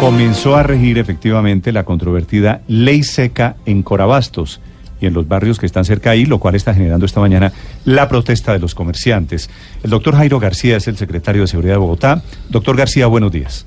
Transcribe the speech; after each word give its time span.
Comenzó 0.00 0.56
a 0.56 0.62
regir 0.62 0.96
efectivamente 0.96 1.72
la 1.72 1.84
controvertida 1.84 2.62
ley 2.68 3.02
seca 3.02 3.56
en 3.66 3.82
Corabastos 3.82 4.58
y 4.98 5.04
en 5.04 5.12
los 5.12 5.28
barrios 5.28 5.58
que 5.58 5.66
están 5.66 5.84
cerca 5.84 6.08
ahí, 6.08 6.24
lo 6.24 6.38
cual 6.38 6.54
está 6.54 6.72
generando 6.72 7.04
esta 7.04 7.20
mañana 7.20 7.52
la 7.84 8.08
protesta 8.08 8.54
de 8.54 8.60
los 8.60 8.74
comerciantes. 8.74 9.50
El 9.82 9.90
doctor 9.90 10.14
Jairo 10.16 10.40
García 10.40 10.78
es 10.78 10.88
el 10.88 10.96
secretario 10.96 11.42
de 11.42 11.48
Seguridad 11.48 11.74
de 11.74 11.80
Bogotá. 11.80 12.22
Doctor 12.48 12.78
García, 12.78 13.08
buenos 13.08 13.30
días. 13.30 13.66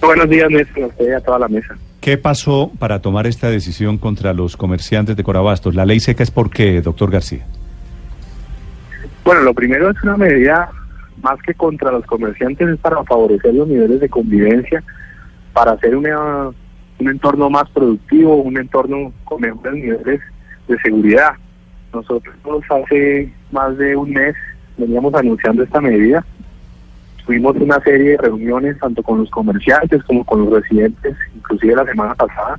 Buenos 0.00 0.30
días, 0.30 0.48
Néstor, 0.48 0.84
a 0.84 0.86
usted 0.86 1.08
y 1.08 1.12
a 1.12 1.20
toda 1.20 1.40
la 1.40 1.48
mesa. 1.48 1.74
¿Qué 2.00 2.16
pasó 2.16 2.70
para 2.78 3.02
tomar 3.02 3.26
esta 3.26 3.50
decisión 3.50 3.98
contra 3.98 4.32
los 4.32 4.56
comerciantes 4.56 5.16
de 5.16 5.24
Corabastos? 5.24 5.74
¿La 5.74 5.86
ley 5.86 5.98
seca 5.98 6.22
es 6.22 6.30
por 6.30 6.50
qué, 6.50 6.80
doctor 6.82 7.10
García? 7.10 7.44
Bueno, 9.24 9.40
lo 9.40 9.54
primero 9.54 9.90
es 9.90 10.00
una 10.04 10.16
medida 10.16 10.70
más 11.22 11.40
que 11.42 11.54
contra 11.54 11.92
los 11.92 12.04
comerciantes, 12.06 12.68
es 12.68 12.78
para 12.78 13.02
favorecer 13.04 13.54
los 13.54 13.68
niveles 13.68 14.00
de 14.00 14.08
convivencia, 14.08 14.82
para 15.52 15.72
hacer 15.72 15.96
una, 15.96 16.48
un 16.98 17.08
entorno 17.08 17.50
más 17.50 17.68
productivo, 17.70 18.36
un 18.36 18.56
entorno 18.56 19.12
con 19.24 19.40
mejores 19.40 19.74
niveles 19.74 20.20
de 20.68 20.78
seguridad. 20.78 21.32
Nosotros 21.92 22.34
hace 22.70 23.32
más 23.50 23.76
de 23.76 23.96
un 23.96 24.12
mes 24.12 24.34
veníamos 24.78 25.14
anunciando 25.14 25.62
esta 25.62 25.80
medida. 25.80 26.24
Tuvimos 27.26 27.54
una 27.56 27.78
serie 27.80 28.12
de 28.12 28.18
reuniones 28.18 28.78
tanto 28.78 29.02
con 29.02 29.18
los 29.18 29.30
comerciantes 29.30 30.02
como 30.04 30.24
con 30.24 30.44
los 30.44 30.62
residentes, 30.62 31.16
inclusive 31.36 31.76
la 31.76 31.84
semana 31.84 32.14
pasada. 32.14 32.58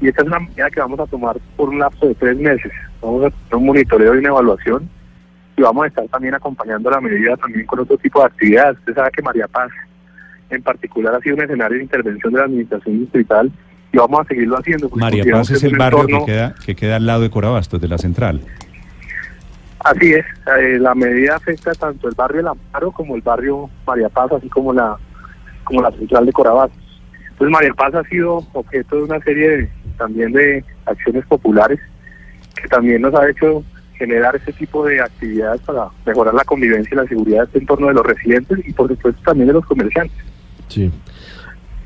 Y 0.00 0.08
esta 0.08 0.22
es 0.22 0.28
una 0.28 0.40
medida 0.40 0.70
que 0.70 0.80
vamos 0.80 1.00
a 1.00 1.06
tomar 1.06 1.36
por 1.56 1.68
un 1.68 1.78
lapso 1.78 2.06
de 2.06 2.14
tres 2.14 2.36
meses. 2.36 2.72
Vamos 3.02 3.24
a 3.24 3.26
hacer 3.28 3.56
un 3.56 3.66
monitoreo 3.66 4.14
y 4.14 4.18
una 4.18 4.28
evaluación 4.28 4.88
y 5.56 5.62
vamos 5.62 5.84
a 5.84 5.88
estar 5.88 6.08
también 6.08 6.34
acompañando 6.34 6.90
la 6.90 7.00
medida 7.00 7.36
también 7.36 7.66
con 7.66 7.80
otro 7.80 7.96
tipo 7.96 8.20
de 8.20 8.26
actividades. 8.26 8.78
Usted 8.78 8.94
sabe 8.94 9.10
que 9.12 9.22
María 9.22 9.48
Paz 9.48 9.70
en 10.50 10.62
particular 10.62 11.14
ha 11.14 11.20
sido 11.20 11.36
un 11.36 11.42
escenario 11.42 11.78
de 11.78 11.84
intervención 11.84 12.32
de 12.32 12.38
la 12.38 12.44
administración 12.46 13.00
distrital 13.00 13.52
y 13.92 13.96
vamos 13.96 14.20
a 14.20 14.24
seguirlo 14.24 14.58
haciendo. 14.58 14.90
María 14.90 15.24
Paz 15.30 15.50
es 15.50 15.62
el 15.62 15.76
barrio 15.76 16.06
que, 16.06 16.24
queda, 16.24 16.54
que 16.64 16.74
queda 16.74 16.96
al 16.96 17.06
lado 17.06 17.22
de 17.22 17.30
Corabastos, 17.30 17.80
de 17.80 17.88
la 17.88 17.98
central. 17.98 18.40
Así 19.80 20.14
es, 20.14 20.24
eh, 20.58 20.78
la 20.80 20.94
medida 20.94 21.36
afecta 21.36 21.72
tanto 21.74 22.08
el 22.08 22.14
barrio 22.14 22.40
El 22.40 22.48
Amparo 22.48 22.90
como 22.90 23.16
el 23.16 23.22
barrio 23.22 23.68
María 23.86 24.08
Paz, 24.08 24.32
así 24.32 24.48
como 24.48 24.72
la 24.72 24.96
como 25.62 25.82
la 25.82 25.90
central 25.92 26.26
de 26.26 26.32
Corabastos. 26.32 26.82
Entonces 27.30 27.52
María 27.52 27.74
Paz 27.74 27.94
ha 27.94 28.02
sido 28.04 28.44
objeto 28.52 28.96
de 28.96 29.02
una 29.02 29.20
serie 29.20 29.48
de, 29.48 29.70
también 29.98 30.32
de 30.32 30.64
acciones 30.86 31.24
populares 31.26 31.78
que 32.54 32.68
también 32.68 33.02
nos 33.02 33.14
ha 33.14 33.28
hecho 33.28 33.64
generar 33.98 34.36
ese 34.36 34.52
tipo 34.52 34.86
de 34.86 35.00
actividades 35.00 35.60
para 35.62 35.88
mejorar 36.04 36.34
la 36.34 36.44
convivencia 36.44 36.94
y 36.94 36.96
la 36.96 37.06
seguridad 37.06 37.40
de 37.40 37.44
este 37.46 37.58
entorno 37.60 37.88
de 37.88 37.94
los 37.94 38.06
residentes 38.06 38.58
y 38.66 38.72
por 38.72 38.88
supuesto 38.88 39.20
también 39.24 39.48
de 39.48 39.54
los 39.54 39.64
comerciantes. 39.66 40.16
Sí. 40.68 40.90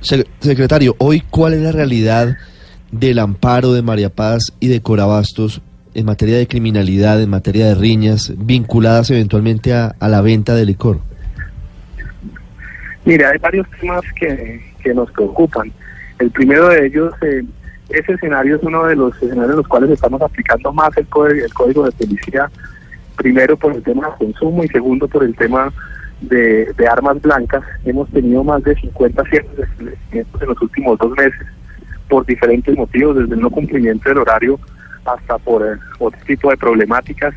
Secretario, 0.00 0.95
hoy 0.98 1.23
cuál 1.28 1.55
es 1.55 1.61
la 1.61 1.73
realidad 1.73 2.37
del 2.92 3.19
amparo 3.19 3.73
de 3.73 3.83
María 3.83 4.11
Paz 4.11 4.53
y 4.61 4.69
de 4.69 4.81
Corabastos 4.81 5.60
en 5.94 6.06
materia 6.06 6.38
de 6.38 6.47
criminalidad, 6.47 7.21
en 7.21 7.31
materia 7.31 7.66
de 7.66 7.75
riñas, 7.75 8.32
vinculadas 8.37 9.11
eventualmente 9.11 9.75
a, 9.75 9.94
la 10.00 10.21
venta 10.21 10.55
de 10.55 10.65
licor? 10.65 11.00
Mira, 13.05 13.31
hay 13.31 13.38
varios 13.38 13.66
temas 13.81 14.03
que, 14.19 14.62
que 14.82 14.94
nos 14.94 15.11
preocupan. 15.11 15.72
El 16.19 16.31
primero 16.31 16.69
de 16.69 16.87
ellos 16.87 17.12
eh, 17.22 17.43
ese 17.88 18.12
escenario 18.12 18.56
es 18.56 18.62
uno 18.62 18.87
de 18.87 18.97
los 18.97 19.15
escenarios 19.16 19.50
en 19.50 19.56
los 19.56 19.69
cuales 19.69 19.91
estamos 19.91 20.21
aplicando 20.21 20.72
más 20.72 20.91
el, 20.97 21.06
el 21.43 21.54
código 21.54 21.84
de 21.84 21.93
policía, 21.93 22.50
primero 23.16 23.56
por 23.56 23.75
el 23.75 23.82
tema 23.82 24.09
de 24.09 24.26
consumo 24.26 24.65
y 24.65 24.69
segundo 24.69 25.09
por 25.09 25.25
el 25.25 25.34
tema 25.34 25.72
de, 26.21 26.75
armas 26.91 27.21
blancas. 27.22 27.62
Hemos 27.84 28.09
tenido 28.10 28.44
más 28.44 28.62
de 28.62 28.75
50 28.75 29.25
ciertos 29.25 29.56
de 29.81 29.97
en 30.12 30.26
los 30.47 30.60
últimos 30.60 30.99
dos 30.99 31.12
meses 31.16 31.47
por 32.09 32.25
diferentes 32.26 32.76
motivos, 32.76 33.16
desde 33.16 33.34
el 33.34 33.41
no 33.41 33.50
cumplimiento 33.50 34.09
del 34.09 34.19
horario 34.19 34.59
hasta 35.05 35.38
por 35.38 35.62
eh, 35.62 35.78
otro 35.99 36.20
tipo 36.26 36.50
de 36.50 36.56
problemáticas. 36.56 37.34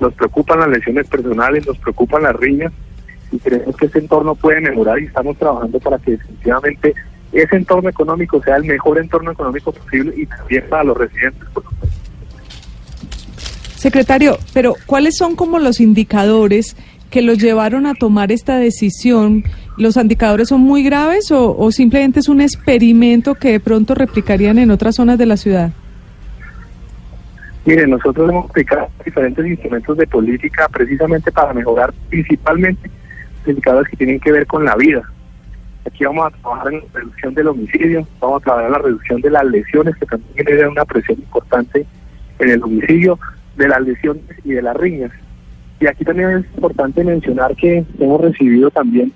Nos 0.00 0.12
preocupan 0.14 0.60
las 0.60 0.68
lesiones 0.68 1.08
personales, 1.08 1.66
nos 1.66 1.78
preocupan 1.78 2.22
las 2.22 2.36
riñas 2.36 2.72
y 3.30 3.38
creemos 3.38 3.76
que 3.76 3.86
este 3.86 3.98
entorno 3.98 4.34
puede 4.34 4.60
mejorar 4.60 4.98
y 4.98 5.06
estamos 5.06 5.36
trabajando 5.38 5.78
para 5.80 5.98
que 5.98 6.12
definitivamente 6.12 6.94
ese 7.34 7.56
entorno 7.56 7.88
económico 7.88 8.42
sea 8.42 8.56
el 8.56 8.64
mejor 8.64 8.98
entorno 8.98 9.32
económico 9.32 9.72
posible 9.72 10.14
y 10.16 10.26
también 10.26 10.64
para 10.68 10.84
los 10.84 10.96
residentes, 10.96 11.48
Secretario, 13.76 14.38
pero 14.54 14.76
¿cuáles 14.86 15.16
son 15.16 15.36
como 15.36 15.58
los 15.58 15.78
indicadores 15.78 16.74
que 17.10 17.20
los 17.20 17.36
llevaron 17.36 17.84
a 17.84 17.94
tomar 17.94 18.32
esta 18.32 18.56
decisión? 18.56 19.44
¿Los 19.76 19.96
indicadores 19.96 20.48
son 20.48 20.62
muy 20.62 20.82
graves 20.82 21.30
o, 21.30 21.54
o 21.54 21.70
simplemente 21.70 22.20
es 22.20 22.30
un 22.30 22.40
experimento 22.40 23.34
que 23.34 23.52
de 23.52 23.60
pronto 23.60 23.94
replicarían 23.94 24.58
en 24.58 24.70
otras 24.70 24.94
zonas 24.94 25.18
de 25.18 25.26
la 25.26 25.36
ciudad? 25.36 25.70
Mire, 27.66 27.86
nosotros 27.86 28.28
hemos 28.28 28.50
aplicado 28.50 28.88
diferentes 29.04 29.46
instrumentos 29.46 29.96
de 29.96 30.06
política 30.06 30.68
precisamente 30.68 31.32
para 31.32 31.54
mejorar 31.54 31.92
principalmente 32.10 32.90
los 33.40 33.48
indicadores 33.48 33.90
que 33.90 33.96
tienen 33.96 34.20
que 34.20 34.32
ver 34.32 34.46
con 34.46 34.64
la 34.64 34.76
vida, 34.76 35.02
Aquí 35.86 36.04
vamos 36.04 36.26
a 36.26 36.30
trabajar 36.30 36.72
en 36.72 36.80
la 36.80 36.86
reducción 36.94 37.34
del 37.34 37.48
homicidio, 37.48 38.08
vamos 38.20 38.40
a 38.40 38.44
trabajar 38.44 38.66
en 38.66 38.72
la 38.72 38.78
reducción 38.78 39.20
de 39.20 39.30
las 39.30 39.44
lesiones, 39.44 39.96
que 39.96 40.06
también 40.06 40.34
genera 40.34 40.70
una 40.70 40.84
presión 40.84 41.18
importante 41.18 41.86
en 42.38 42.50
el 42.50 42.62
homicidio, 42.62 43.18
de 43.56 43.68
las 43.68 43.80
lesiones 43.82 44.24
y 44.44 44.52
de 44.52 44.62
las 44.62 44.76
riñas. 44.76 45.12
Y 45.80 45.86
aquí 45.86 46.04
también 46.04 46.30
es 46.30 46.46
importante 46.54 47.04
mencionar 47.04 47.54
que 47.56 47.84
hemos 47.98 48.20
recibido 48.20 48.70
también 48.70 49.12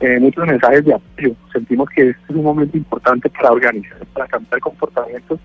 eh, 0.00 0.18
muchos 0.20 0.46
mensajes 0.46 0.84
de 0.84 0.94
apoyo. 0.94 1.34
Sentimos 1.52 1.88
que 1.90 2.10
este 2.10 2.22
es 2.28 2.36
un 2.36 2.44
momento 2.44 2.76
importante 2.76 3.28
para 3.30 3.52
organizar, 3.52 3.98
para 4.12 4.26
cambiar 4.26 4.60
comportamientos 4.60 5.40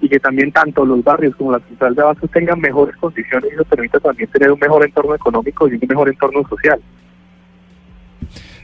y 0.00 0.08
que 0.08 0.20
también 0.20 0.52
tanto 0.52 0.84
los 0.84 1.02
barrios 1.02 1.34
como 1.36 1.52
la 1.52 1.60
central 1.60 1.94
de 1.94 2.02
abastos 2.02 2.30
tengan 2.30 2.60
mejores 2.60 2.94
condiciones 2.96 3.50
y 3.50 3.54
eso 3.54 3.64
permita 3.64 3.98
también 3.98 4.28
tener 4.30 4.52
un 4.52 4.58
mejor 4.58 4.84
entorno 4.84 5.14
económico 5.14 5.68
y 5.68 5.74
un 5.74 5.80
mejor 5.88 6.08
entorno 6.08 6.46
social. 6.48 6.80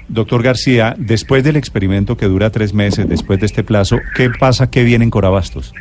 Doctor 0.08 0.42
García, 0.42 0.94
después 0.98 1.44
del 1.44 1.56
experimento 1.56 2.16
que 2.16 2.26
dura 2.26 2.50
tres 2.50 2.74
meses, 2.74 3.08
después 3.08 3.40
de 3.40 3.46
este 3.46 3.62
plazo, 3.62 3.98
¿qué 4.14 4.30
pasa? 4.30 4.70
¿Qué 4.70 4.84
viene 4.84 5.04
en 5.04 5.10
Corabastos? 5.10 5.72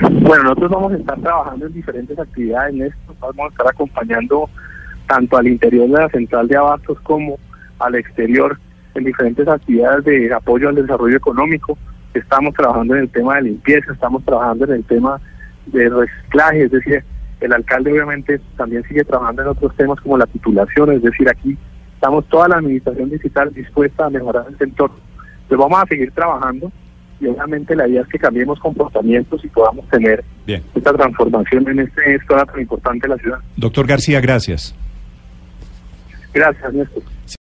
Bueno, 0.00 0.44
nosotros 0.44 0.70
vamos 0.70 0.92
a 0.92 0.96
estar 0.96 1.18
trabajando 1.20 1.66
en 1.66 1.72
diferentes 1.72 2.18
actividades 2.18 2.74
en 2.74 2.82
esto, 2.82 3.16
vamos 3.20 3.46
a 3.46 3.48
estar 3.48 3.68
acompañando 3.68 4.50
tanto 5.06 5.36
al 5.36 5.46
interior 5.46 5.88
de 5.88 5.98
la 5.98 6.08
central 6.10 6.48
de 6.48 6.56
abastos 6.56 7.00
como 7.00 7.38
al 7.78 7.94
exterior 7.94 8.58
en 8.94 9.04
diferentes 9.04 9.46
actividades 9.46 10.04
de 10.04 10.32
apoyo 10.32 10.68
al 10.68 10.74
desarrollo 10.74 11.16
económico. 11.16 11.78
Estamos 12.14 12.54
trabajando 12.54 12.94
en 12.94 13.02
el 13.02 13.10
tema 13.10 13.36
de 13.36 13.42
limpieza, 13.42 13.92
estamos 13.92 14.24
trabajando 14.24 14.64
en 14.64 14.72
el 14.72 14.84
tema 14.84 15.20
de 15.66 15.88
reciclaje, 15.88 16.64
es 16.64 16.70
decir, 16.70 17.04
el 17.40 17.52
alcalde 17.52 17.92
obviamente 17.92 18.40
también 18.56 18.82
sigue 18.84 19.04
trabajando 19.04 19.42
en 19.42 19.48
otros 19.48 19.74
temas 19.76 20.00
como 20.00 20.16
la 20.16 20.26
titulación, 20.26 20.92
es 20.92 21.02
decir, 21.02 21.28
aquí 21.28 21.56
estamos 21.96 22.26
toda 22.26 22.48
la 22.48 22.56
administración 22.58 23.10
digital 23.10 23.52
dispuesta 23.52 24.06
a 24.06 24.10
mejorar 24.10 24.46
el 24.48 24.56
entorno. 24.60 24.96
Pues 25.48 25.58
vamos 25.58 25.82
a 25.82 25.86
seguir 25.86 26.12
trabajando 26.12 26.70
y 27.20 27.26
obviamente 27.26 27.74
la 27.74 27.88
idea 27.88 28.02
es 28.02 28.08
que 28.08 28.18
cambiemos 28.18 28.60
comportamientos 28.60 29.42
y 29.44 29.48
podamos 29.48 29.88
tener 29.88 30.22
esta 30.46 30.92
transformación 30.92 31.68
en 31.68 31.80
este 31.80 32.14
esto 32.14 32.36
tan 32.36 32.60
importante 32.60 33.08
de 33.08 33.14
la 33.14 33.20
ciudad. 33.20 33.38
Doctor 33.56 33.86
García, 33.86 34.20
gracias. 34.20 34.74
Gracias, 36.34 36.74
Néstor. 36.74 37.02